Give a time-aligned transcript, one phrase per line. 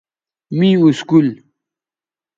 [0.57, 1.27] می اسکول